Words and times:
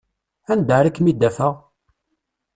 Anda 0.51 0.73
ara 0.79 0.95
kem-id-afeɣ? 0.95 1.53